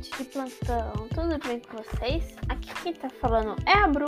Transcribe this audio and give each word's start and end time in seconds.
estudantes 0.00 0.10
de 0.18 0.24
plantão, 0.24 1.08
tudo 1.14 1.38
bem 1.46 1.60
com 1.60 1.76
vocês? 1.76 2.34
Aqui 2.48 2.72
quem 2.82 2.94
tá 2.94 3.10
falando 3.20 3.54
é 3.66 3.72
a 3.72 3.86
Bru 3.86 4.06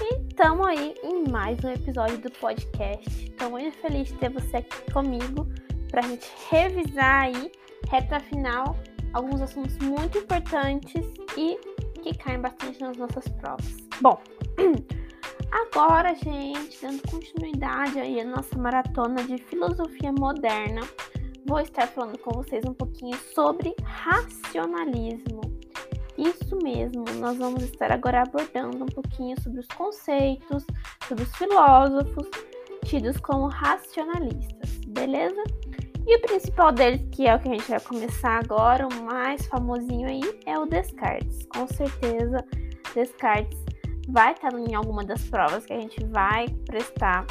e 0.00 0.14
estamos 0.28 0.66
aí 0.66 0.94
em 1.04 1.28
mais 1.30 1.62
um 1.64 1.70
episódio 1.70 2.18
do 2.18 2.30
podcast. 2.32 3.24
Estou 3.24 3.50
muito 3.50 3.76
feliz 3.78 4.08
de 4.08 4.14
ter 4.14 4.30
você 4.30 4.58
aqui 4.58 4.92
comigo 4.92 5.46
para 5.90 6.04
a 6.04 6.08
gente 6.08 6.28
revisar 6.50 7.22
aí, 7.26 7.52
reta 7.88 8.18
final, 8.20 8.76
alguns 9.12 9.40
assuntos 9.40 9.78
muito 9.78 10.18
importantes 10.18 11.06
e 11.36 11.56
que 12.02 12.16
caem 12.18 12.40
bastante 12.40 12.80
nas 12.80 12.96
nossas 12.96 13.28
provas. 13.28 13.76
Bom, 14.00 14.20
agora, 15.52 16.14
gente, 16.14 16.80
dando 16.82 17.02
continuidade 17.08 17.98
aí 18.00 18.20
à 18.20 18.24
nossa 18.24 18.58
maratona 18.58 19.22
de 19.22 19.38
filosofia 19.38 20.12
moderna 20.12 20.82
vou 21.48 21.60
estar 21.60 21.86
falando 21.88 22.18
com 22.18 22.30
vocês 22.30 22.62
um 22.66 22.74
pouquinho 22.74 23.16
sobre 23.34 23.74
racionalismo. 23.82 25.40
Isso 26.18 26.58
mesmo, 26.62 27.04
nós 27.18 27.38
vamos 27.38 27.62
estar 27.62 27.90
agora 27.90 28.22
abordando 28.22 28.84
um 28.84 28.88
pouquinho 28.88 29.40
sobre 29.40 29.60
os 29.60 29.68
conceitos, 29.68 30.66
sobre 31.08 31.24
os 31.24 31.34
filósofos 31.36 32.28
tidos 32.84 33.16
como 33.18 33.46
racionalistas, 33.46 34.78
beleza? 34.88 35.42
E 36.06 36.16
o 36.16 36.20
principal 36.20 36.70
deles, 36.70 37.00
que 37.12 37.26
é 37.26 37.34
o 37.34 37.38
que 37.38 37.48
a 37.48 37.52
gente 37.52 37.68
vai 37.68 37.80
começar 37.80 38.38
agora, 38.38 38.86
o 38.86 39.04
mais 39.04 39.46
famosinho 39.46 40.06
aí, 40.06 40.20
é 40.44 40.58
o 40.58 40.66
Descartes. 40.66 41.46
Com 41.46 41.66
certeza, 41.66 42.44
Descartes 42.94 43.58
vai 44.08 44.32
estar 44.32 44.52
em 44.52 44.74
alguma 44.74 45.04
das 45.04 45.22
provas 45.24 45.64
que 45.64 45.72
a 45.72 45.80
gente 45.80 46.02
vai 46.06 46.46
prestar 46.66 47.26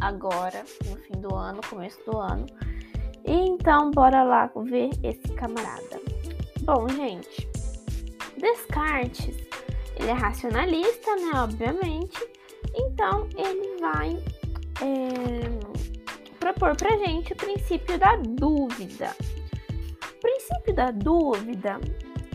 agora, 0.00 0.64
no 0.86 0.96
fim 0.96 1.20
do 1.20 1.34
ano, 1.34 1.60
começo 1.68 1.98
do 2.04 2.18
ano. 2.18 2.46
Então, 3.30 3.90
bora 3.90 4.22
lá 4.22 4.50
ver 4.64 4.88
esse 5.02 5.34
camarada. 5.34 6.00
Bom, 6.62 6.88
gente, 6.88 7.46
Descartes, 8.38 9.36
ele 9.96 10.08
é 10.08 10.12
racionalista, 10.12 11.14
né? 11.16 11.42
Obviamente. 11.42 12.26
Então, 12.74 13.28
ele 13.36 13.78
vai 13.80 14.16
é, 14.80 16.38
propor 16.40 16.74
pra 16.74 16.96
gente 16.96 17.34
o 17.34 17.36
princípio 17.36 17.98
da 17.98 18.16
dúvida. 18.16 19.14
O 20.02 20.20
princípio 20.20 20.74
da 20.74 20.90
dúvida, 20.90 21.78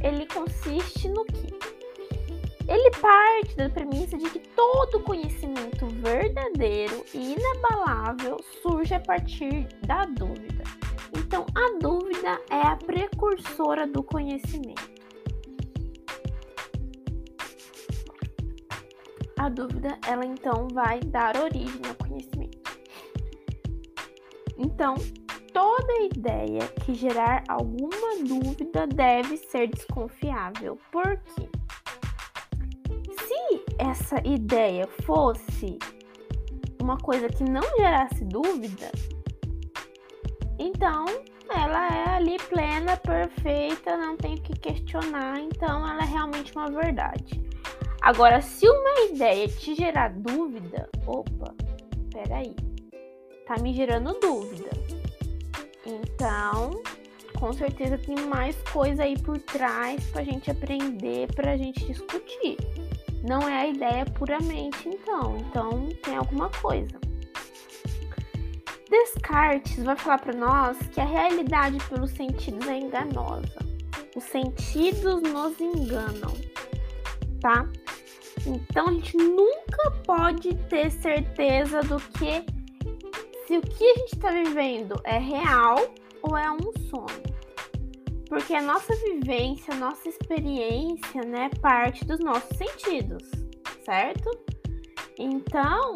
ele 0.04 0.28
consiste 0.28 1.10
no 1.10 1.26
que? 1.26 1.73
Ele 2.68 2.92
parte 3.02 3.56
da 3.58 3.70
premissa 3.70 4.18
de 4.18 4.30
que 4.30 4.40
todo 4.40 5.02
conhecimento 5.02 5.86
verdadeiro 5.88 7.04
e 7.14 7.34
inabalável 7.34 8.38
surge 8.62 8.94
a 8.94 9.00
partir 9.00 9.68
da 9.86 10.06
dúvida. 10.06 10.64
Então, 11.18 11.46
a 11.54 11.80
dúvida 11.80 12.40
é 12.50 12.62
a 12.62 12.76
precursora 12.76 13.86
do 13.86 14.02
conhecimento. 14.02 14.92
A 19.38 19.50
dúvida, 19.50 20.00
ela 20.08 20.26
então 20.26 20.68
vai 20.72 21.02
dar 21.02 21.36
origem 21.38 21.82
ao 21.88 21.96
conhecimento. 21.96 22.64
Então, 24.58 24.96
toda 25.52 26.02
ideia 26.04 26.66
que 26.86 26.94
gerar 26.94 27.44
alguma 27.50 28.24
dúvida 28.26 28.88
deve 28.88 29.38
ser 29.38 29.68
desconfiável. 29.68 30.78
Por 30.92 31.18
quê? 31.36 31.50
Essa 33.90 34.16
ideia 34.26 34.88
fosse 35.04 35.78
uma 36.82 36.98
coisa 36.98 37.28
que 37.28 37.44
não 37.44 37.62
gerasse 37.78 38.24
dúvida, 38.24 38.92
então, 40.58 41.06
ela 41.50 41.88
é 41.88 42.10
ali 42.16 42.38
plena, 42.38 42.96
perfeita, 42.96 43.98
não 43.98 44.16
tem 44.16 44.38
que 44.38 44.54
questionar, 44.54 45.40
então 45.40 45.88
ela 45.88 46.04
é 46.04 46.06
realmente 46.06 46.54
uma 46.56 46.70
verdade. 46.70 47.42
Agora, 48.02 48.42
se 48.42 48.68
uma 48.68 49.12
ideia 49.12 49.48
te 49.48 49.76
gerar 49.76 50.10
dúvida, 50.10 50.90
opa, 51.06 51.54
peraí, 52.12 52.56
tá 53.48 53.56
me 53.62 53.74
gerando 53.74 54.18
dúvida. 54.20 54.70
Então, 55.86 56.82
com 57.40 57.52
certeza 57.52 57.98
tem 57.98 58.16
mais 58.28 58.56
coisa 58.72 59.04
aí 59.04 59.18
por 59.20 59.38
trás 59.40 60.04
pra 60.12 60.24
gente 60.24 60.50
aprender, 60.52 61.34
pra 61.34 61.58
gente 61.58 61.86
discutir. 61.86 62.58
Não 63.24 63.48
é 63.48 63.62
a 63.62 63.68
ideia 63.68 64.06
puramente, 64.06 64.90
então. 64.90 65.38
Então, 65.38 65.88
tem 66.04 66.16
alguma 66.16 66.50
coisa. 66.50 67.00
Descartes 68.90 69.84
vai 69.84 69.96
falar 69.96 70.20
para 70.20 70.36
nós 70.36 70.78
que 70.92 71.02
a 71.02 71.06
realidade 71.06 71.78
pelos 71.90 72.12
sentidos 72.12 72.68
é 72.68 72.78
enganosa. 72.78 73.58
Os 74.16 74.24
sentidos 74.26 75.24
nos 75.24 75.60
enganam, 75.60 76.34
tá? 77.42 77.68
Então 78.46 78.90
a 78.90 78.92
gente 78.92 79.18
nunca 79.18 79.92
pode 80.06 80.54
ter 80.70 80.92
certeza 80.92 81.82
do 81.82 81.98
que 81.98 82.46
se 83.48 83.58
o 83.58 83.62
que 83.62 83.84
a 83.84 83.96
gente 83.96 84.14
está 84.14 84.30
vivendo 84.32 84.96
é 85.04 85.18
real 85.18 85.78
ou 86.22 86.38
é 86.38 86.52
um 86.52 86.72
sonho. 86.90 87.33
Porque 88.34 88.56
a 88.56 88.64
nossa 88.64 88.96
vivência, 88.96 89.76
a 89.76 89.78
nossa 89.78 90.10
experiência, 90.10 91.22
né, 91.22 91.52
parte 91.62 92.04
dos 92.04 92.20
nossos 92.20 92.58
sentidos, 92.58 93.30
certo? 93.86 94.28
Então, 95.20 95.94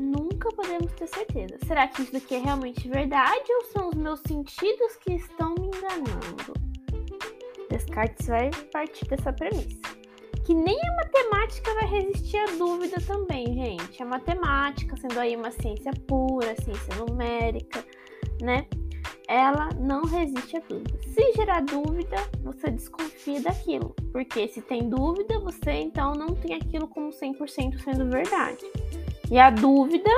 nunca 0.00 0.48
podemos 0.48 0.90
ter 0.94 1.06
certeza. 1.06 1.58
Será 1.66 1.88
que 1.88 2.00
isso 2.00 2.16
aqui 2.16 2.36
é 2.36 2.38
realmente 2.38 2.88
verdade 2.88 3.44
ou 3.52 3.64
são 3.66 3.90
os 3.90 3.94
meus 3.96 4.18
sentidos 4.26 4.96
que 4.96 5.12
estão 5.12 5.54
me 5.56 5.66
enganando? 5.66 6.54
Descartes 7.68 8.28
vai 8.28 8.50
partir 8.72 9.04
dessa 9.04 9.30
premissa. 9.30 9.76
Que 10.46 10.54
nem 10.54 10.78
a 10.88 10.96
matemática 10.96 11.74
vai 11.74 11.86
resistir 11.86 12.38
à 12.38 12.46
dúvida 12.56 12.96
também, 13.06 13.44
gente. 13.52 14.02
A 14.02 14.06
matemática, 14.06 14.96
sendo 14.96 15.20
aí 15.20 15.36
uma 15.36 15.50
ciência 15.50 15.92
pura, 16.08 16.56
ciência 16.62 16.94
numérica, 16.94 17.84
né? 18.40 18.66
Ela 19.28 19.70
não 19.78 20.04
resiste 20.04 20.56
à 20.56 20.60
dúvida. 20.60 20.98
Se 21.02 21.32
gerar 21.32 21.62
dúvida, 21.62 22.16
você 22.42 22.70
desconfia 22.70 23.40
daquilo. 23.40 23.94
Porque 24.12 24.46
se 24.48 24.60
tem 24.60 24.88
dúvida, 24.88 25.38
você 25.40 25.72
então 25.72 26.12
não 26.12 26.28
tem 26.28 26.54
aquilo 26.54 26.86
como 26.86 27.10
100% 27.10 27.78
sendo 27.82 28.08
verdade. 28.08 28.64
E 29.30 29.38
a 29.38 29.50
dúvida 29.50 30.10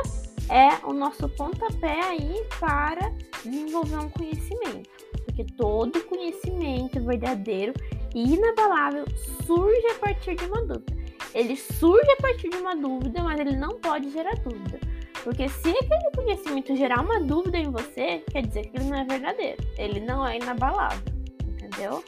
é 0.51 0.87
o 0.87 0.93
nosso 0.93 1.29
pontapé 1.31 2.01
aí 2.03 2.45
para 2.61 3.11
desenvolver 3.43 3.99
um 3.99 4.11
conhecimento. 4.11 4.91
Porque 5.25 5.45
todo 5.57 6.05
conhecimento 6.05 7.01
verdadeiro 7.01 7.73
e 8.15 8.35
inabalável 8.35 9.05
surge 9.47 9.87
a 9.87 9.95
partir 9.95 10.35
de 10.35 10.45
uma 10.45 10.63
dúvida. 10.63 10.97
Ele 11.35 11.57
surge 11.57 12.11
a 12.13 12.23
partir 12.23 12.49
de 12.49 12.57
uma 12.57 12.75
dúvida, 12.75 13.23
mas 13.23 13.39
ele 13.41 13.57
não 13.57 13.79
pode 13.79 14.11
gerar 14.11 14.35
dúvida. 14.37 14.81
Porque 15.25 15.49
se 15.49 15.71
aquele 15.71 16.11
conhecimento 16.15 16.77
gerar 16.77 17.01
uma 17.01 17.21
dúvida 17.21 17.59
em 17.59 17.71
você, 17.71 18.23
quer 18.31 18.47
dizer 18.47 18.67
que 18.67 18.77
ele 18.77 18.89
não 18.89 18.99
é 18.99 19.05
verdadeiro. 19.05 19.62
Ele 19.77 20.01
não 20.01 20.27
é 20.27 20.37
inabalável. 20.37 21.12
Entendeu? 21.43 22.05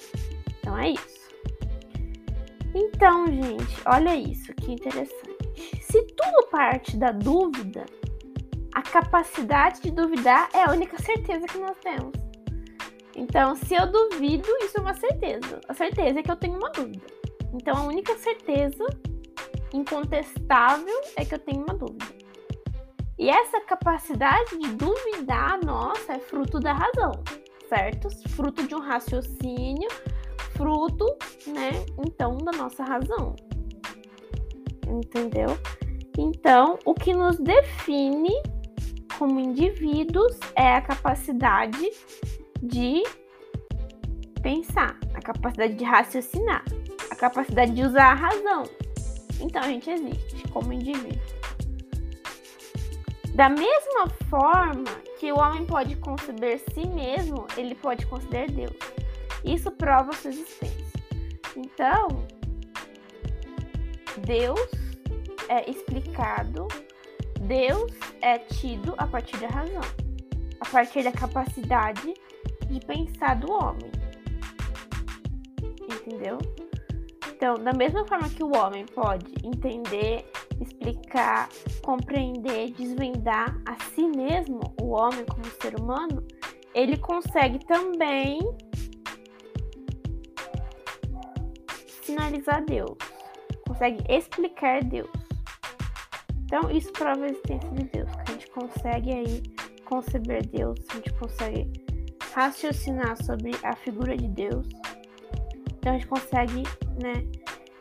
Então 0.58 0.78
é 0.78 0.90
isso. 0.90 1.20
Então, 2.74 3.26
gente, 3.26 3.76
olha 3.84 4.14
isso, 4.14 4.54
que 4.54 4.72
interessante. 4.72 5.36
Se 5.80 6.02
tudo 6.02 6.48
parte 6.50 6.96
da 6.96 7.10
dúvida, 7.10 7.84
a 8.72 8.82
capacidade 8.82 9.80
de 9.82 9.90
duvidar 9.90 10.48
é 10.54 10.62
a 10.62 10.70
única 10.70 10.96
certeza 11.02 11.46
que 11.46 11.58
nós 11.58 11.76
temos. 11.78 12.12
Então, 13.16 13.56
se 13.56 13.74
eu 13.74 13.90
duvido, 13.90 14.48
isso 14.62 14.78
é 14.78 14.80
uma 14.80 14.94
certeza. 14.94 15.60
A 15.68 15.74
certeza 15.74 16.20
é 16.20 16.22
que 16.22 16.30
eu 16.30 16.36
tenho 16.36 16.56
uma 16.56 16.70
dúvida. 16.70 17.04
Então, 17.52 17.76
a 17.76 17.82
única 17.82 18.16
certeza 18.16 18.84
incontestável 19.74 21.00
é 21.16 21.24
que 21.24 21.34
eu 21.34 21.38
tenho 21.38 21.64
uma 21.64 21.74
dúvida. 21.74 22.19
E 23.20 23.28
essa 23.28 23.60
capacidade 23.60 24.58
de 24.58 24.68
duvidar 24.72 25.60
nossa 25.64 26.14
é 26.14 26.18
fruto 26.18 26.58
da 26.58 26.72
razão, 26.72 27.12
certo? 27.68 28.08
Fruto 28.30 28.66
de 28.66 28.74
um 28.74 28.80
raciocínio, 28.80 29.88
fruto, 30.56 31.06
né, 31.46 31.84
então, 32.04 32.36
da 32.38 32.50
nossa 32.52 32.82
razão 32.82 33.36
entendeu? 34.90 35.58
Então, 36.18 36.78
o 36.84 36.94
que 36.94 37.14
nos 37.14 37.38
define 37.38 38.32
como 39.18 39.38
indivíduos 39.38 40.38
é 40.56 40.74
a 40.74 40.80
capacidade 40.80 41.90
de 42.62 43.02
pensar, 44.42 44.98
a 45.14 45.20
capacidade 45.20 45.74
de 45.74 45.84
raciocinar, 45.84 46.64
a 47.10 47.14
capacidade 47.14 47.72
de 47.72 47.82
usar 47.82 48.12
a 48.12 48.14
razão. 48.14 48.64
Então, 49.40 49.62
a 49.62 49.66
gente 49.66 49.88
existe 49.88 50.48
como 50.48 50.72
indivíduo. 50.72 51.39
Da 53.34 53.48
mesma 53.48 54.08
forma 54.28 54.84
que 55.18 55.32
o 55.32 55.38
homem 55.38 55.64
pode 55.64 55.96
conceber 55.96 56.60
si 56.72 56.86
mesmo, 56.86 57.46
ele 57.56 57.74
pode 57.74 58.06
conceber 58.06 58.50
Deus. 58.50 58.76
Isso 59.44 59.70
prova 59.70 60.12
sua 60.12 60.30
existência. 60.30 61.00
Então, 61.56 62.26
Deus 64.18 64.70
é 65.48 65.68
explicado, 65.70 66.68
Deus 67.40 67.92
é 68.20 68.38
tido 68.38 68.94
a 68.98 69.06
partir 69.06 69.36
da 69.38 69.48
razão, 69.48 69.82
a 70.60 70.68
partir 70.68 71.02
da 71.02 71.12
capacidade 71.12 72.14
de 72.68 72.80
pensar 72.80 73.36
do 73.36 73.52
homem. 73.52 73.90
entendeu? 75.90 76.38
Então, 77.28 77.54
da 77.54 77.72
mesma 77.72 78.06
forma 78.06 78.28
que 78.28 78.42
o 78.42 78.54
homem 78.54 78.84
pode 78.86 79.32
entender, 79.42 80.30
explicar, 80.60 81.48
compreender, 81.82 82.70
desvendar 82.72 83.56
a 83.66 83.76
si 83.94 84.06
mesmo, 84.06 84.60
o 84.80 84.90
homem 84.90 85.24
como 85.24 85.44
ser 85.60 85.78
humano, 85.78 86.24
ele 86.74 86.96
consegue 86.96 87.58
também 87.66 88.38
sinalizar 92.02 92.64
Deus, 92.64 92.96
consegue 93.66 94.04
explicar 94.08 94.82
Deus. 94.84 95.10
Então, 96.44 96.70
isso 96.70 96.92
prova 96.92 97.24
a 97.24 97.26
existência 97.28 97.70
de 97.70 97.84
Deus, 97.84 98.10
que 98.10 98.20
a 98.20 98.32
gente 98.32 98.50
consegue 98.50 99.12
aí 99.12 99.42
conceber 99.84 100.46
Deus, 100.46 100.78
a 100.90 100.94
gente 100.94 101.12
consegue 101.14 101.70
raciocinar 102.32 103.16
sobre 103.24 103.52
a 103.62 103.74
figura 103.76 104.16
de 104.16 104.28
Deus. 104.28 104.66
Então, 105.78 105.92
a 105.92 105.94
gente 105.94 106.08
consegue, 106.08 106.62
né, 107.02 107.24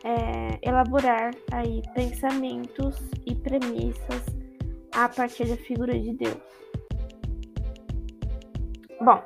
é, 0.04 0.58
elaborar 0.62 1.32
aí 1.52 1.82
pensamentos 1.94 2.96
e 3.26 3.34
premissas 3.34 4.22
a 4.92 5.08
partir 5.08 5.46
da 5.46 5.56
figura 5.56 5.98
de 5.98 6.12
Deus. 6.14 6.40
Bom, 9.00 9.22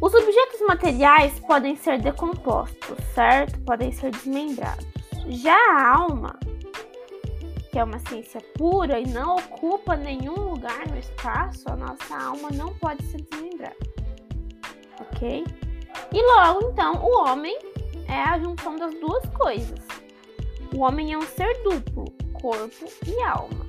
os 0.00 0.14
objetos 0.14 0.60
materiais 0.66 1.38
podem 1.40 1.76
ser 1.76 2.00
decompostos, 2.00 2.98
certo? 3.14 3.58
Podem 3.64 3.92
ser 3.92 4.10
desmembrados. 4.12 4.86
Já 5.26 5.56
a 5.72 5.96
alma, 5.96 6.38
que 7.70 7.78
é 7.78 7.84
uma 7.84 7.98
ciência 7.98 8.40
pura 8.56 9.00
e 9.00 9.06
não 9.06 9.36
ocupa 9.36 9.96
nenhum 9.96 10.50
lugar 10.50 10.86
no 10.88 10.96
espaço, 10.96 11.68
a 11.68 11.76
nossa 11.76 12.16
alma 12.16 12.48
não 12.52 12.72
pode 12.74 13.02
ser 13.06 13.20
desmembrada. 13.22 13.76
Ok? 15.00 15.44
E 16.12 16.22
logo, 16.22 16.70
então, 16.70 16.94
o 17.04 17.24
homem 17.24 17.58
é 18.08 18.20
a 18.20 18.38
junção 18.38 18.76
das 18.76 18.94
duas 18.94 19.24
coisas. 19.36 19.78
O 20.74 20.80
homem 20.80 21.12
é 21.12 21.18
um 21.18 21.22
ser 21.22 21.62
duplo, 21.62 22.06
corpo 22.40 22.86
e 23.06 23.22
alma. 23.22 23.66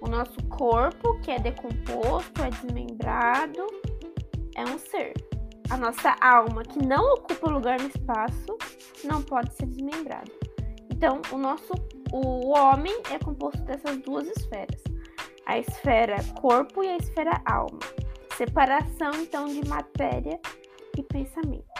O 0.00 0.08
nosso 0.08 0.36
corpo, 0.48 1.18
que 1.20 1.30
é 1.30 1.38
decomposto, 1.38 2.42
é 2.42 2.50
desmembrado, 2.50 3.66
é 4.54 4.64
um 4.64 4.78
ser. 4.78 5.14
A 5.70 5.76
nossa 5.76 6.14
alma, 6.20 6.62
que 6.62 6.78
não 6.84 7.14
ocupa 7.14 7.50
lugar 7.50 7.80
no 7.80 7.88
espaço, 7.88 8.58
não 9.02 9.22
pode 9.22 9.52
ser 9.54 9.66
desmembrada. 9.66 10.30
Então, 10.90 11.20
o 11.32 11.38
nosso 11.38 11.72
o 12.12 12.56
homem 12.56 12.94
é 13.10 13.18
composto 13.18 13.60
dessas 13.62 13.96
duas 14.02 14.28
esferas. 14.28 14.80
A 15.46 15.58
esfera 15.58 16.16
corpo 16.40 16.84
e 16.84 16.88
a 16.88 16.96
esfera 16.96 17.42
alma. 17.44 17.80
Separação 18.36 19.10
então 19.20 19.46
de 19.46 19.66
matéria 19.68 20.38
e 20.96 21.02
pensamento. 21.02 21.73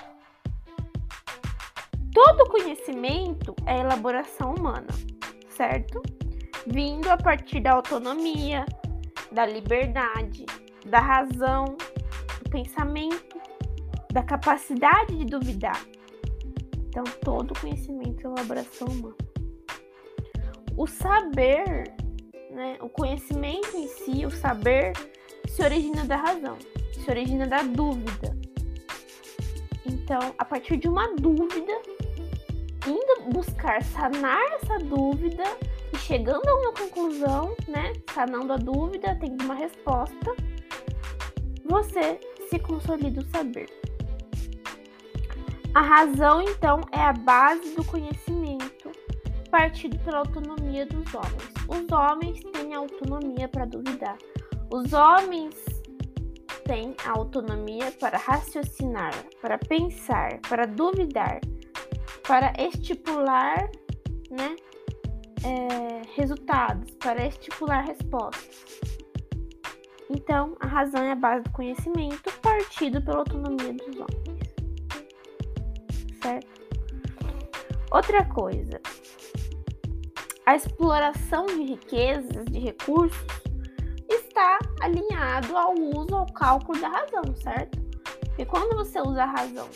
Todo 2.14 2.49
conhecimento 2.49 3.56
é 3.66 3.81
elaboração 3.81 4.55
humana, 4.55 4.87
certo? 5.49 6.00
Vindo 6.64 7.11
a 7.11 7.16
partir 7.16 7.58
da 7.58 7.72
autonomia, 7.72 8.64
da 9.32 9.44
liberdade, 9.44 10.46
da 10.87 11.00
razão, 11.00 11.76
do 12.40 12.50
pensamento, 12.50 13.37
da 14.12 14.22
capacidade 14.22 15.19
de 15.19 15.25
duvidar. 15.25 15.84
Então, 16.88 17.02
todo 17.25 17.58
conhecimento 17.58 18.28
é 18.28 18.31
elaboração 18.31 18.87
humana. 18.87 19.17
O 20.76 20.87
saber, 20.87 21.93
né, 22.52 22.78
o 22.81 22.88
conhecimento 22.88 23.76
em 23.76 23.88
si, 23.88 24.25
o 24.25 24.31
saber, 24.31 24.93
se 25.49 25.64
origina 25.64 26.05
da 26.05 26.17
razão, 26.17 26.56
se 26.93 27.10
origina 27.10 27.44
da 27.44 27.64
dúvida. 27.64 28.38
Então, 29.84 30.32
a 30.38 30.44
partir 30.44 30.76
de 30.76 30.88
uma 30.88 31.12
dúvida, 31.17 31.72
indo 32.86 33.31
buscar 33.31 33.82
sanar 33.82 34.40
essa 34.54 34.78
dúvida 34.78 35.44
e 35.92 35.98
chegando 35.98 36.46
a 36.46 36.54
uma 36.56 36.72
conclusão, 36.72 37.56
né? 37.69 37.92
Sanando 38.12 38.52
a 38.52 38.56
dúvida, 38.56 39.16
tendo 39.20 39.44
uma 39.44 39.54
resposta, 39.54 40.34
você 41.64 42.20
se 42.48 42.58
consolida 42.58 43.20
o 43.20 43.26
saber. 43.31 43.69
A 45.75 45.81
razão, 45.81 46.42
então, 46.42 46.81
é 46.92 47.00
a 47.00 47.12
base 47.12 47.75
do 47.75 47.84
conhecimento, 47.84 48.92
partido 49.50 49.98
pela 50.00 50.19
autonomia 50.19 50.86
dos 50.86 51.12
homens. 51.14 51.54
Os 51.69 51.90
homens 51.90 52.40
têm 52.52 52.75
autonomia 52.75 53.48
para 53.48 53.64
duvidar. 53.64 54.16
Os 54.72 54.92
homens 54.92 55.56
têm 56.64 56.94
autonomia 57.04 57.90
para 57.92 58.19
raciocinar, 58.19 59.14
para 59.40 59.58
pensar, 59.58 60.38
para 60.48 60.66
duvidar 60.66 61.40
para 62.26 62.52
estipular 62.58 63.70
né, 64.30 64.56
é, 65.44 66.02
resultados, 66.14 66.90
para 66.96 67.26
estipular 67.26 67.84
respostas. 67.84 68.82
Então, 70.10 70.56
a 70.60 70.66
razão 70.66 71.02
é 71.02 71.12
a 71.12 71.16
base 71.16 71.44
do 71.44 71.50
conhecimento, 71.50 72.32
partido 72.40 73.02
pela 73.02 73.18
autonomia 73.18 73.72
dos 73.72 73.96
homens. 73.96 74.54
Certo? 76.22 76.54
Outra 77.90 78.24
coisa, 78.24 78.80
a 80.46 80.56
exploração 80.56 81.46
de 81.46 81.62
riquezas, 81.62 82.44
de 82.46 82.58
recursos, 82.58 83.26
está 84.08 84.58
alinhado 84.80 85.56
ao 85.56 85.74
uso, 85.74 86.14
ao 86.14 86.26
cálculo 86.32 86.80
da 86.80 86.88
razão, 86.88 87.36
certo? 87.36 87.78
E 88.36 88.44
quando 88.44 88.76
você 88.76 89.00
usa 89.00 89.22
a 89.22 89.26
razão, 89.26 89.68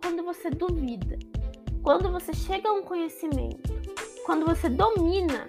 quando 0.00 0.24
você 0.24 0.50
duvida, 0.50 1.18
quando 1.82 2.10
você 2.10 2.32
chega 2.32 2.68
a 2.68 2.72
um 2.72 2.82
conhecimento, 2.82 3.72
quando 4.24 4.46
você 4.46 4.68
domina 4.68 5.46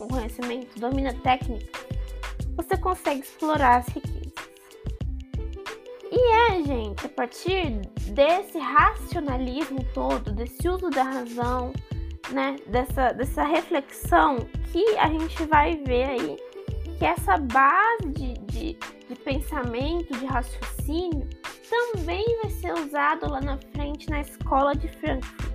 um 0.00 0.08
conhecimento, 0.08 0.78
domina 0.80 1.12
técnica, 1.14 1.78
você 2.56 2.76
consegue 2.76 3.20
explorar 3.20 3.78
as 3.78 3.88
riquezas. 3.88 4.20
E 6.10 6.32
é, 6.32 6.64
gente, 6.64 7.06
a 7.06 7.08
partir 7.08 7.70
desse 8.12 8.58
racionalismo 8.58 9.84
todo, 9.94 10.32
desse 10.32 10.68
uso 10.68 10.90
da 10.90 11.04
razão, 11.04 11.72
né, 12.32 12.56
dessa, 12.66 13.12
dessa 13.12 13.44
reflexão, 13.44 14.38
que 14.72 14.84
a 14.98 15.08
gente 15.08 15.44
vai 15.44 15.76
ver 15.76 16.04
aí 16.10 16.36
que 16.98 17.04
essa 17.04 17.36
base 17.38 18.08
de, 18.08 18.34
de, 18.34 18.78
de 19.08 19.14
pensamento, 19.24 20.18
de 20.18 20.26
raciocínio, 20.26 21.28
também 21.68 22.24
vai 22.42 22.50
ser 22.50 22.72
usado 22.74 23.30
lá 23.30 23.40
na 23.40 23.56
frente 23.72 24.10
na 24.10 24.20
escola 24.20 24.74
de 24.74 24.88
Frankfurt 24.88 25.49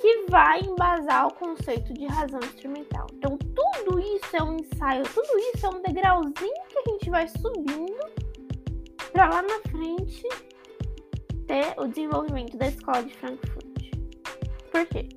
que 0.00 0.26
vai 0.30 0.60
embasar 0.60 1.26
o 1.26 1.34
conceito 1.34 1.92
de 1.92 2.06
razão 2.06 2.40
instrumental. 2.40 3.06
Então, 3.14 3.36
tudo 3.36 3.98
isso 3.98 4.36
é 4.36 4.42
um 4.42 4.56
ensaio, 4.56 5.02
tudo 5.12 5.38
isso 5.54 5.66
é 5.66 5.68
um 5.70 5.82
degrauzinho 5.82 6.32
que 6.68 6.78
a 6.78 6.92
gente 6.92 7.10
vai 7.10 7.28
subindo 7.28 7.98
para 9.12 9.28
lá 9.28 9.42
na 9.42 9.60
frente 9.70 10.22
ter 11.46 11.74
o 11.78 11.88
desenvolvimento 11.88 12.56
da 12.56 12.68
escola 12.68 13.02
de 13.02 13.12
Frankfurt. 13.14 13.90
Por 14.70 14.86
quê? 14.86 15.08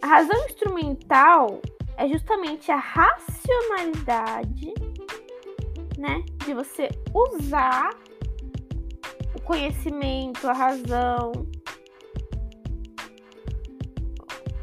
A 0.00 0.06
razão 0.06 0.44
instrumental 0.46 1.60
é 1.96 2.08
justamente 2.08 2.70
a 2.70 2.76
racionalidade, 2.76 4.72
né, 5.98 6.24
de 6.44 6.54
você 6.54 6.88
usar 7.12 7.90
o 9.34 9.40
conhecimento, 9.42 10.48
a 10.48 10.52
razão, 10.52 11.32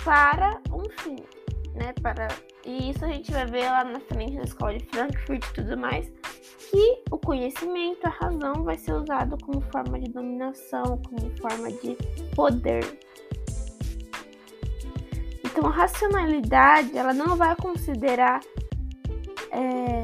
para 0.04 0.62
um 0.72 0.90
fim, 1.02 1.18
né? 1.76 1.94
Para 2.02 2.28
e 2.66 2.92
isso 2.92 3.04
a 3.04 3.08
gente 3.08 3.32
vai 3.32 3.46
ver 3.46 3.66
lá 3.66 3.84
na 3.84 4.00
frente 4.00 4.36
na 4.36 4.44
escola 4.44 4.78
de 4.78 4.86
Frankfurt 4.86 5.44
e 5.44 5.54
tudo 5.54 5.78
mais, 5.78 6.12
que 6.70 7.04
o 7.10 7.18
conhecimento, 7.18 8.06
a 8.06 8.10
razão 8.10 8.64
vai 8.64 8.78
ser 8.78 8.94
usado 8.94 9.36
como 9.44 9.62
forma 9.72 10.00
de 10.00 10.10
dominação, 10.12 11.02
como 11.04 11.36
forma 11.38 11.72
de 11.72 11.98
poder. 12.36 13.00
Então 15.44 15.68
a 15.68 15.72
racionalidade 15.72 16.96
ela 16.98 17.14
não 17.14 17.36
vai 17.36 17.56
considerar 17.56 18.40
é, 19.52 20.04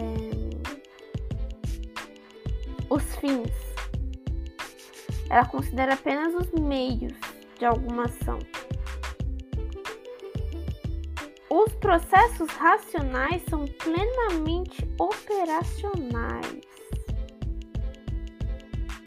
os 2.89 3.03
fins, 3.17 3.51
ela 5.29 5.45
considera 5.45 5.93
apenas 5.93 6.33
os 6.33 6.51
meios 6.59 7.13
de 7.57 7.65
alguma 7.65 8.05
ação. 8.05 8.39
Os 11.49 11.73
processos 11.75 12.49
racionais 12.49 13.41
são 13.49 13.65
plenamente 13.65 14.85
operacionais. 14.99 16.59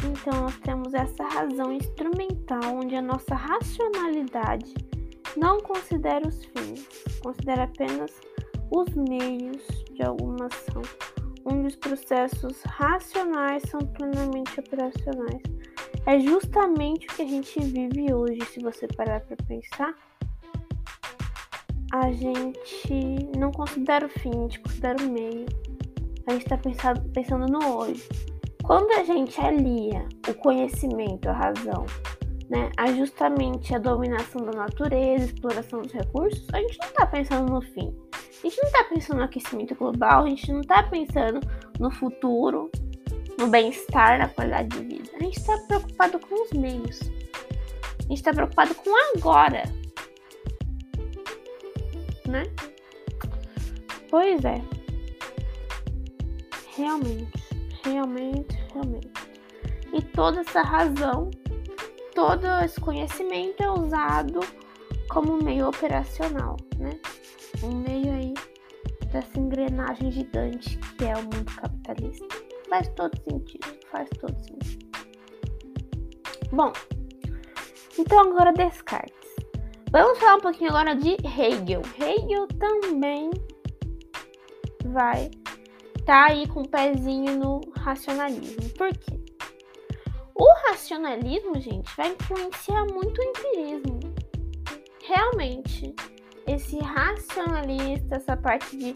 Então, 0.03 0.43
nós 0.43 0.59
temos 0.61 0.95
essa 0.95 1.23
razão 1.25 1.71
instrumental, 1.73 2.77
onde 2.77 2.95
a 2.97 3.03
nossa 3.03 3.35
racionalidade 3.35 4.73
não 5.37 5.61
considera 5.61 6.27
os 6.27 6.45
fins, 6.47 6.89
considera 7.23 7.65
apenas 7.65 8.11
os 8.71 8.89
meios 8.95 9.63
de 9.93 10.03
alguma 10.03 10.47
ação, 10.47 10.83
onde 11.45 11.67
os 11.67 11.77
processos 11.77 12.63
racionais 12.63 13.63
são 13.69 13.81
plenamente 13.81 14.59
operacionais. 14.59 15.43
é 16.07 16.19
justamente 16.19 17.07
o 17.07 17.13
que 17.15 17.23
a 17.23 17.27
gente 17.27 17.61
vive 17.61 18.15
hoje, 18.15 18.41
se 18.47 18.61
você 18.61 18.87
parar 18.89 19.21
para 19.21 19.37
pensar. 19.47 19.95
A 21.93 22.13
gente 22.13 23.29
não 23.37 23.51
considera 23.51 24.07
o 24.07 24.09
fim, 24.09 24.31
a 24.31 24.43
gente 24.43 24.61
considera 24.61 25.03
o 25.03 25.11
meio. 25.11 25.47
A 26.29 26.33
gente 26.33 26.43
está 26.43 26.57
pensando, 26.57 27.49
no 27.49 27.79
hoje. 27.79 28.09
Quando 28.63 28.93
a 28.93 29.03
gente 29.03 29.41
alia 29.41 30.07
o 30.29 30.35
conhecimento, 30.35 31.29
a 31.29 31.33
razão, 31.33 31.85
né, 32.49 32.71
a 32.77 32.93
justamente 32.93 33.75
a 33.75 33.79
dominação 33.79 34.45
da 34.45 34.53
natureza, 34.53 35.25
exploração 35.25 35.83
dos 35.83 35.93
recursos, 35.93 36.47
a 36.53 36.61
gente 36.61 36.79
não 36.79 36.89
está 36.89 37.07
pensando 37.07 37.53
no 37.53 37.61
fim. 37.61 37.93
A 38.13 38.47
gente 38.47 38.59
não 38.59 38.69
está 38.69 38.85
pensando 38.85 39.19
no 39.19 39.25
aquecimento 39.25 39.75
global, 39.75 40.25
a 40.25 40.29
gente 40.29 40.53
não 40.53 40.61
está 40.61 40.85
pensando 40.85 41.41
no 41.81 41.91
futuro, 41.91 42.71
no 43.37 43.49
bem-estar, 43.49 44.17
na 44.19 44.29
qualidade 44.29 44.69
de 44.69 44.85
vida. 44.85 45.11
A 45.19 45.25
gente 45.25 45.39
está 45.39 45.59
preocupado 45.67 46.21
com 46.21 46.45
os 46.45 46.53
meios. 46.53 47.01
A 47.99 48.03
gente 48.03 48.19
está 48.19 48.33
preocupado 48.33 48.77
com 48.77 48.91
agora. 49.17 49.80
Né? 52.31 52.45
Pois 54.09 54.45
é. 54.45 54.63
Realmente, 56.77 57.45
realmente, 57.85 58.57
realmente. 58.73 59.11
E 59.93 60.01
toda 60.01 60.41
essa 60.41 60.63
razão, 60.63 61.31
todo 62.15 62.47
esse 62.65 62.81
conhecimento 62.81 63.61
é 63.63 63.71
usado 63.71 64.41
como 65.09 65.43
meio 65.43 65.69
operacional, 65.69 66.57
né? 66.79 66.99
Um 67.63 67.75
meio 67.75 68.13
aí 68.13 68.35
dessa 69.11 69.39
engrenagem 69.39 70.13
gigante 70.13 70.79
que 70.97 71.05
é 71.05 71.15
o 71.15 71.23
mundo 71.23 71.53
capitalista. 71.57 72.27
Faz 72.69 72.89
todo 72.95 73.21
sentido, 73.29 73.67
faz 73.91 74.09
todo 74.21 74.39
sentido. 74.45 74.87
Bom, 76.53 76.73
então 77.99 78.21
agora 78.21 78.53
Descartes. 78.53 79.20
Vamos 79.91 80.21
falar 80.21 80.37
um 80.37 80.41
pouquinho 80.41 80.71
agora 80.71 80.95
de 80.95 81.17
Hegel. 81.27 81.83
Hegel 81.99 82.47
também 82.61 83.29
vai 84.85 85.29
tá 86.07 86.27
aí 86.27 86.47
com 86.47 86.61
o 86.61 86.63
um 86.63 86.67
pezinho 86.67 87.37
no 87.37 87.61
racionalismo. 87.77 88.69
Por 88.79 88.97
quê? 88.97 89.19
O 90.33 90.47
racionalismo, 90.69 91.61
gente, 91.61 91.91
vai 91.97 92.13
influenciar 92.13 92.87
muito 92.87 93.21
o 93.21 93.25
empirismo. 93.25 94.01
Realmente, 95.05 95.93
esse 96.47 96.79
racionalista, 96.79 98.15
essa 98.15 98.37
parte 98.37 98.77
de, 98.77 98.93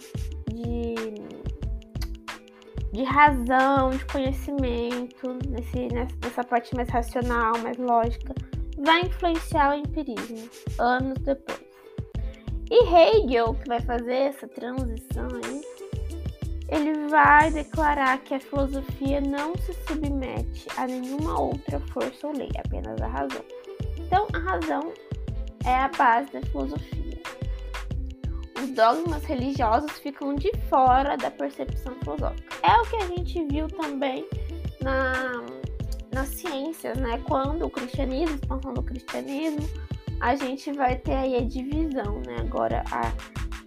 de, 0.48 0.94
de 2.92 3.02
razão, 3.02 3.90
de 3.90 4.04
conhecimento, 4.06 5.38
nesse, 5.48 5.88
nessa 6.22 6.44
parte 6.44 6.72
mais 6.76 6.88
racional, 6.88 7.58
mais 7.58 7.76
lógica, 7.78 8.32
vai 8.78 9.02
influenciar 9.02 9.70
o 9.70 9.74
empirismo 9.74 10.48
anos 10.78 11.18
depois. 11.18 11.62
E 12.70 12.84
Hegel, 12.84 13.54
que 13.54 13.68
vai 13.68 13.80
fazer 13.80 14.14
essa 14.14 14.48
transição 14.48 15.28
aí, 15.44 15.60
ele 16.68 17.08
vai 17.08 17.50
declarar 17.50 18.18
que 18.18 18.34
a 18.34 18.40
filosofia 18.40 19.20
não 19.20 19.54
se 19.56 19.74
submete 19.86 20.66
a 20.76 20.86
nenhuma 20.86 21.40
outra 21.40 21.78
força 21.92 22.26
ou 22.26 22.36
lei, 22.36 22.50
apenas 22.58 23.00
a 23.02 23.06
razão. 23.06 23.44
Então, 23.98 24.26
a 24.32 24.38
razão 24.38 24.92
é 25.64 25.74
a 25.74 25.88
base 25.88 26.32
da 26.32 26.40
filosofia 26.42 27.04
os 28.64 28.70
dogmas 28.70 29.22
religiosos 29.24 29.98
ficam 29.98 30.34
de 30.34 30.50
fora 30.68 31.16
da 31.16 31.30
percepção 31.30 31.94
filosófica. 31.96 32.56
É 32.62 32.74
o 32.80 32.86
que 32.86 32.96
a 32.96 33.06
gente 33.08 33.46
viu 33.46 33.68
também 33.68 34.26
na, 34.80 35.44
nas 36.14 36.28
ciências, 36.28 36.96
né? 36.96 37.20
Quando 37.26 37.66
o 37.66 37.70
cristianismo, 37.70 38.36
expansão 38.36 38.72
do 38.72 38.82
cristianismo, 38.82 39.68
a 40.20 40.34
gente 40.36 40.72
vai 40.72 40.96
ter 40.96 41.14
aí 41.14 41.36
a 41.36 41.40
divisão, 41.40 42.22
né? 42.26 42.36
Agora, 42.38 42.84
a, 42.90 43.12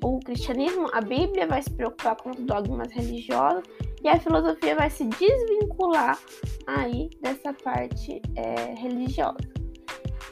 o 0.01 0.19
cristianismo, 0.19 0.89
a 0.93 1.01
Bíblia 1.01 1.45
vai 1.45 1.61
se 1.61 1.69
preocupar 1.69 2.15
com 2.15 2.31
os 2.31 2.37
dogmas 2.37 2.91
religiosos 2.91 3.63
e 4.01 4.07
a 4.07 4.19
filosofia 4.19 4.75
vai 4.75 4.89
se 4.89 5.03
desvincular 5.05 6.17
aí 6.65 7.09
dessa 7.21 7.53
parte 7.53 8.21
é, 8.35 8.73
religiosa. 8.75 9.37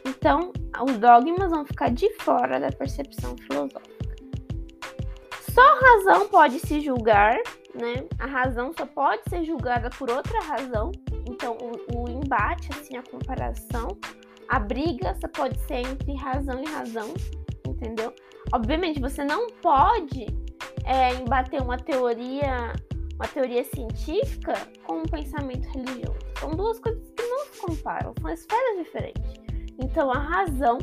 Então, 0.06 0.54
os 0.82 0.98
dogmas 0.98 1.52
vão 1.52 1.66
ficar 1.66 1.92
de 1.92 2.10
fora 2.22 2.60
da 2.60 2.72
percepção 2.72 3.36
filosófica. 3.38 3.96
Só 5.52 5.62
razão 5.80 6.28
pode 6.28 6.60
se 6.60 6.80
julgar, 6.82 7.38
né? 7.74 8.06
A 8.20 8.26
razão 8.26 8.72
só 8.78 8.86
pode 8.86 9.22
ser 9.30 9.44
julgada 9.44 9.90
por 9.90 10.10
outra 10.10 10.40
razão. 10.42 10.92
Então, 11.36 11.58
o, 11.60 11.98
o 11.98 12.10
embate, 12.10 12.70
assim, 12.72 12.96
a 12.96 13.04
comparação, 13.04 13.90
a 14.48 14.58
briga 14.58 15.14
só 15.20 15.28
pode 15.28 15.60
ser 15.68 15.86
entre 15.86 16.16
razão 16.16 16.64
e 16.64 16.66
razão, 16.66 17.14
entendeu? 17.68 18.14
Obviamente, 18.54 19.02
você 19.02 19.22
não 19.26 19.48
pode 19.62 20.28
é, 20.86 21.14
embater 21.16 21.62
uma 21.62 21.76
teoria, 21.76 22.72
uma 23.16 23.28
teoria 23.28 23.66
científica 23.66 24.54
com 24.86 25.00
um 25.00 25.04
pensamento 25.04 25.68
religioso. 25.74 26.18
São 26.40 26.52
duas 26.52 26.80
coisas 26.80 27.04
que 27.12 27.24
não 27.24 27.40
se 27.48 27.60
comparam, 27.60 28.14
são 28.22 28.32
esferas 28.32 28.78
diferentes. 28.78 29.34
Então, 29.78 30.10
a 30.10 30.20
razão 30.20 30.78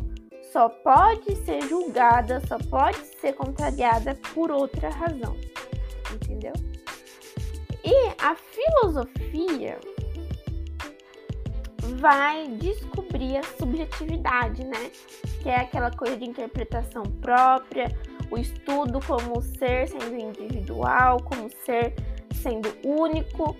só 0.52 0.68
pode 0.68 1.34
ser 1.46 1.62
julgada, 1.62 2.42
só 2.46 2.58
pode 2.58 2.98
ser 3.22 3.32
contrariada 3.32 4.18
por 4.34 4.50
outra 4.50 4.90
razão. 4.90 5.34
Entendeu? 6.12 6.52
E 7.82 8.12
a 8.18 8.36
filosofia 8.36 9.80
vai 12.02 12.48
descobrir 12.48 13.38
a 13.38 13.42
subjetividade, 13.42 14.62
né? 14.64 14.90
Que 15.42 15.48
é 15.48 15.60
aquela 15.60 15.90
coisa 15.90 16.18
de 16.18 16.28
interpretação 16.28 17.02
própria, 17.22 17.88
o 18.30 18.36
estudo 18.36 19.00
como 19.06 19.40
ser 19.40 19.88
sendo 19.88 20.14
individual, 20.14 21.22
como 21.22 21.48
ser 21.64 21.94
sendo 22.34 22.68
único. 22.84 23.56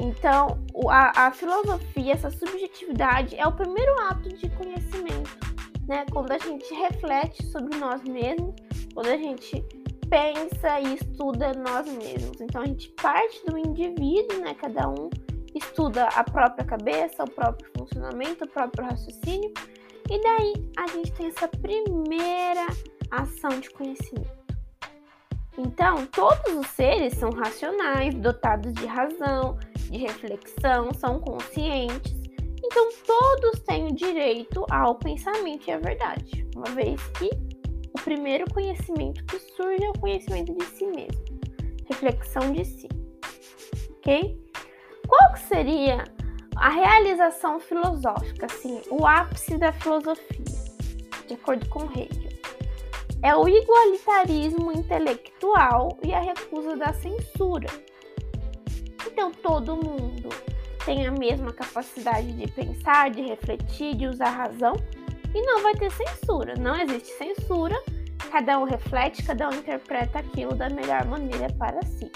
Então, 0.00 0.58
a, 0.88 1.26
a 1.26 1.30
filosofia, 1.32 2.14
essa 2.14 2.30
subjetividade, 2.30 3.36
é 3.36 3.46
o 3.46 3.52
primeiro 3.52 3.92
ato 4.08 4.28
de 4.30 4.48
conhecimento 4.50 5.50
né? 5.90 6.06
Quando 6.12 6.30
a 6.30 6.38
gente 6.38 6.72
reflete 6.72 7.44
sobre 7.46 7.76
nós 7.76 8.00
mesmos, 8.04 8.54
quando 8.94 9.08
a 9.08 9.16
gente 9.16 9.62
pensa 10.08 10.80
e 10.80 10.94
estuda 10.94 11.52
nós 11.52 11.86
mesmos. 11.86 12.40
Então 12.40 12.62
a 12.62 12.66
gente 12.66 12.88
parte 12.90 13.44
do 13.46 13.58
indivíduo, 13.58 14.40
né? 14.40 14.54
Cada 14.54 14.88
um 14.88 15.10
estuda 15.52 16.04
a 16.14 16.22
própria 16.22 16.64
cabeça, 16.64 17.24
o 17.24 17.30
próprio 17.30 17.69
funcionamento, 17.80 18.44
o 18.44 18.48
próprio 18.48 18.84
raciocínio, 18.84 19.52
e 20.08 20.20
daí 20.20 20.70
a 20.76 20.86
gente 20.88 21.12
tem 21.12 21.26
essa 21.26 21.48
primeira 21.48 22.66
ação 23.10 23.60
de 23.60 23.70
conhecimento. 23.70 24.40
Então, 25.58 26.06
todos 26.06 26.54
os 26.54 26.66
seres 26.68 27.14
são 27.14 27.30
racionais, 27.30 28.14
dotados 28.14 28.72
de 28.74 28.86
razão, 28.86 29.58
de 29.90 29.98
reflexão, 29.98 30.92
são 30.94 31.20
conscientes 31.20 32.20
então, 32.62 32.88
todos 33.06 33.60
têm 33.60 33.86
o 33.86 33.94
direito 33.94 34.64
ao 34.70 34.94
pensamento 34.94 35.66
e 35.68 35.72
à 35.72 35.78
verdade, 35.78 36.46
uma 36.54 36.70
vez 36.70 37.00
que 37.18 37.30
o 37.92 38.00
primeiro 38.04 38.44
conhecimento 38.52 39.24
que 39.24 39.38
surge 39.38 39.82
é 39.82 39.90
o 39.90 39.98
conhecimento 39.98 40.54
de 40.54 40.64
si 40.66 40.86
mesmo, 40.86 41.24
reflexão 41.88 42.52
de 42.52 42.64
si. 42.64 42.88
Ok? 43.96 44.38
Qual 45.08 45.36
seria 45.36 46.04
a 46.60 46.68
realização 46.68 47.58
filosófica, 47.58 48.44
assim, 48.44 48.82
o 48.90 49.06
ápice 49.06 49.56
da 49.56 49.72
filosofia, 49.72 50.44
de 51.26 51.32
acordo 51.32 51.66
com 51.70 51.84
Hegel? 51.84 52.30
É 53.22 53.34
o 53.34 53.48
igualitarismo 53.48 54.70
intelectual 54.70 55.98
e 56.04 56.12
a 56.12 56.20
recusa 56.20 56.76
da 56.76 56.92
censura. 56.92 57.66
Então, 59.06 59.32
todo 59.32 59.74
mundo 59.74 60.28
tem 60.84 61.06
a 61.06 61.10
mesma 61.10 61.50
capacidade 61.50 62.30
de 62.30 62.46
pensar, 62.52 63.10
de 63.10 63.22
refletir, 63.22 63.96
de 63.96 64.06
usar 64.06 64.28
razão 64.28 64.74
e 65.34 65.40
não 65.40 65.62
vai 65.62 65.74
ter 65.74 65.90
censura. 65.90 66.54
Não 66.58 66.78
existe 66.78 67.16
censura, 67.16 67.76
cada 68.30 68.58
um 68.58 68.64
reflete, 68.64 69.22
cada 69.22 69.48
um 69.48 69.54
interpreta 69.54 70.18
aquilo 70.18 70.54
da 70.54 70.68
melhor 70.68 71.06
maneira 71.06 71.48
para 71.58 71.80
si. 71.86 72.12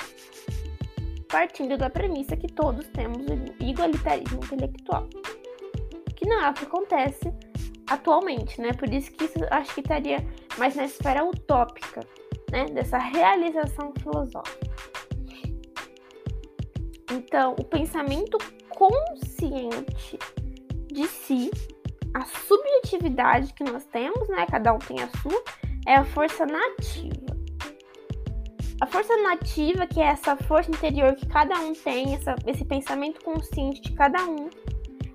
Partindo 1.34 1.76
da 1.76 1.90
premissa 1.90 2.36
que 2.36 2.46
todos 2.46 2.86
temos 2.90 3.26
igualitarismo 3.58 4.38
intelectual, 4.44 5.08
que 6.14 6.28
não 6.28 6.40
é 6.44 6.50
o 6.50 6.54
que 6.54 6.64
acontece 6.64 7.34
atualmente, 7.88 8.60
né? 8.60 8.72
Por 8.72 8.88
isso 8.88 9.10
que 9.10 9.24
isso 9.24 9.40
acho 9.50 9.74
que 9.74 9.80
estaria 9.80 10.24
mais 10.56 10.76
na 10.76 10.84
esfera 10.84 11.24
utópica, 11.24 12.06
né? 12.52 12.66
Dessa 12.66 12.98
realização 12.98 13.92
filosófica. 13.98 14.70
Então, 17.10 17.56
o 17.58 17.64
pensamento 17.64 18.38
consciente 18.68 20.16
de 20.86 21.08
si, 21.08 21.50
a 22.14 22.24
subjetividade 22.26 23.52
que 23.54 23.64
nós 23.64 23.84
temos, 23.86 24.28
né? 24.28 24.46
Cada 24.48 24.72
um 24.72 24.78
tem 24.78 25.00
a 25.00 25.08
sua, 25.20 25.42
é 25.84 25.96
a 25.96 26.04
força 26.04 26.46
nativa. 26.46 27.23
A 28.80 28.86
força 28.86 29.16
nativa, 29.18 29.86
que 29.86 30.00
é 30.00 30.06
essa 30.06 30.36
força 30.36 30.70
interior 30.70 31.14
que 31.14 31.26
cada 31.26 31.58
um 31.60 31.72
tem, 31.72 32.14
essa, 32.14 32.34
esse 32.46 32.64
pensamento 32.64 33.22
consciente 33.24 33.80
de 33.80 33.92
cada 33.92 34.24
um, 34.24 34.50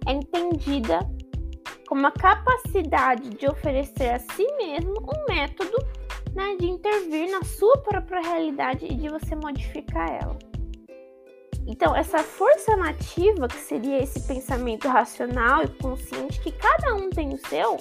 é 0.07 0.13
entendida 0.13 0.99
como 1.87 2.05
a 2.07 2.11
capacidade 2.11 3.29
de 3.29 3.47
oferecer 3.47 4.11
a 4.11 4.19
si 4.19 4.45
mesmo 4.57 4.93
um 5.01 5.33
método 5.33 5.77
né, 6.33 6.55
de 6.59 6.67
intervir 6.67 7.29
na 7.31 7.43
sua 7.43 7.77
própria 7.79 8.21
realidade 8.21 8.85
e 8.85 8.95
de 8.95 9.09
você 9.09 9.35
modificar 9.35 10.09
ela. 10.09 10.37
Então, 11.67 11.95
essa 11.95 12.19
força 12.19 12.75
nativa, 12.77 13.47
que 13.47 13.57
seria 13.57 14.01
esse 14.01 14.21
pensamento 14.21 14.87
racional 14.87 15.63
e 15.63 15.67
consciente, 15.67 16.39
que 16.39 16.51
cada 16.51 16.95
um 16.95 17.09
tem 17.09 17.33
o 17.33 17.37
seu, 17.37 17.77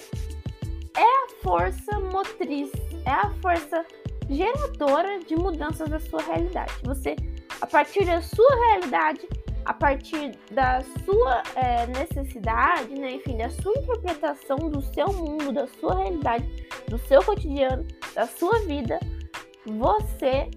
é 0.97 1.01
a 1.03 1.29
força 1.43 1.99
motriz, 2.01 2.71
é 3.07 3.11
a 3.11 3.31
força 3.41 3.85
geradora 4.29 5.21
de 5.21 5.37
mudanças 5.37 5.89
da 5.89 6.01
sua 6.01 6.23
realidade. 6.23 6.73
Você, 6.85 7.17
a 7.61 7.67
partir 7.67 8.05
da 8.05 8.21
sua 8.21 8.55
realidade, 8.67 9.29
a 9.65 9.75
partir 9.75 10.33
da 10.51 10.81
sua 11.05 11.43
é, 11.55 11.87
necessidade, 11.89 12.95
né, 12.95 13.15
enfim, 13.15 13.37
da 13.37 13.51
sua 13.51 13.73
interpretação 13.79 14.57
do 14.57 14.81
seu 14.81 15.13
mundo, 15.13 15.53
da 15.53 15.67
sua 15.67 15.97
realidade, 15.99 16.67
do 16.89 16.99
seu 16.99 17.23
cotidiano, 17.23 17.87
da 18.15 18.27
sua 18.27 18.59
vida, 18.61 18.99
você, 19.67 20.51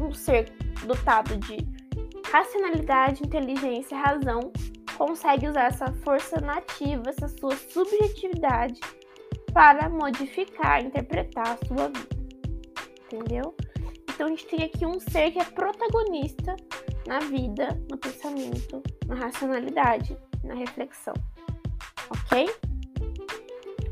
um 0.00 0.12
ser 0.12 0.50
dotado 0.86 1.36
de 1.36 1.58
racionalidade, 2.30 3.22
inteligência, 3.22 3.96
razão, 3.96 4.52
consegue 4.96 5.48
usar 5.48 5.66
essa 5.66 5.92
força 6.04 6.40
nativa, 6.40 7.10
essa 7.10 7.28
sua 7.28 7.56
subjetividade 7.56 8.80
para 9.52 9.88
modificar, 9.88 10.84
interpretar 10.84 11.50
a 11.50 11.66
sua 11.66 11.88
vida. 11.88 12.13
Entendeu? 13.14 13.54
Então 14.10 14.26
a 14.26 14.30
gente 14.30 14.46
tem 14.46 14.64
aqui 14.64 14.84
um 14.84 14.98
ser 14.98 15.30
que 15.30 15.38
é 15.38 15.44
protagonista 15.44 16.56
na 17.06 17.20
vida, 17.20 17.68
no 17.90 17.96
pensamento, 17.96 18.82
na 19.06 19.14
racionalidade, 19.14 20.16
na 20.42 20.54
reflexão. 20.54 21.14
Ok? 22.10 22.50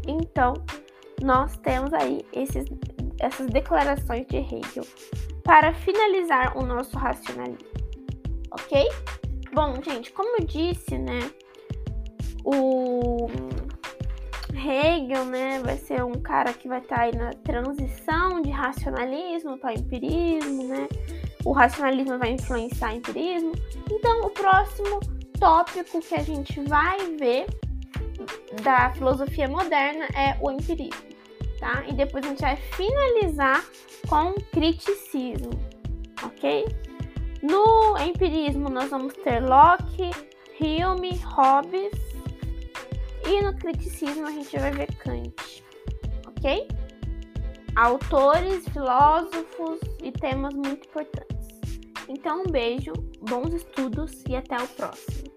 Então, 0.07 0.55
nós 1.23 1.57
temos 1.59 1.93
aí 1.93 2.25
esses, 2.33 2.67
essas 3.21 3.47
declarações 3.47 4.26
de 4.26 4.38
Hegel 4.38 4.87
para 5.45 5.73
finalizar 5.75 6.57
o 6.57 6.64
nosso 6.64 6.97
racionalismo. 6.97 7.69
Ok? 8.50 8.88
Bom, 9.52 9.75
gente, 9.83 10.12
como 10.12 10.37
eu 10.41 10.47
disse, 10.47 10.99
né? 10.99 11.21
O 12.45 13.29
Hegel, 14.64 15.25
né, 15.25 15.61
vai 15.61 15.76
ser 15.76 16.04
um 16.04 16.12
cara 16.12 16.52
que 16.52 16.69
vai 16.69 16.78
estar 16.78 16.97
tá 16.97 17.02
aí 17.02 17.16
na 17.16 17.31
transição 17.33 18.40
de 18.40 18.50
racionalismo 18.50 19.59
para 19.59 19.75
empirismo, 19.75 20.69
né? 20.69 20.88
O 21.45 21.52
racionalismo 21.52 22.19
vai 22.19 22.31
influenciar 22.31 22.92
o 22.92 22.97
empirismo. 22.97 23.52
Então, 23.90 24.23
o 24.23 24.31
próximo 24.31 25.00
tópico 25.38 26.00
que 26.00 26.14
a 26.14 26.23
gente 26.23 26.61
vai 26.62 26.99
ver 27.16 27.47
da 28.62 28.92
filosofia 28.92 29.49
moderna 29.49 30.04
é 30.14 30.37
o 30.40 30.50
empirismo, 30.50 31.02
tá? 31.59 31.83
E 31.88 31.92
depois 31.92 32.25
a 32.25 32.28
gente 32.28 32.42
vai 32.42 32.57
finalizar 32.57 33.64
com 34.09 34.31
o 34.31 34.40
criticismo, 34.52 35.50
ok? 36.23 36.64
No 37.42 37.99
empirismo 37.99 38.69
nós 38.69 38.90
vamos 38.90 39.14
ter 39.14 39.40
Locke, 39.40 40.11
Hume, 40.61 41.21
Hobbes 41.25 42.12
e 43.26 43.43
no 43.43 43.55
criticismo 43.57 44.26
a 44.26 44.31
gente 44.31 44.57
vai 44.59 44.71
ver 44.73 44.95
Kant, 44.97 45.64
ok? 46.26 46.69
Autores, 47.76 48.69
filósofos 48.69 49.81
e 50.02 50.12
temas 50.12 50.55
muito 50.55 50.87
importantes. 50.88 51.49
Então, 52.09 52.43
um 52.43 52.50
beijo, 52.50 52.93
bons 53.21 53.55
estudos 53.55 54.23
e 54.29 54.37
até 54.37 54.57
o 54.57 54.69
próximo. 54.69 55.32